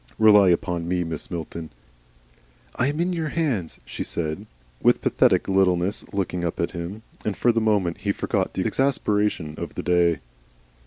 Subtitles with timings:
[0.17, 1.29] Rely upon me, Mrs.
[1.29, 1.69] Milton"
[2.75, 4.47] "I am in your hands," she said,
[4.81, 9.53] with pathetic littleness, looking up at him, and for the moment he forgot the exasperation
[9.59, 10.17] of the day.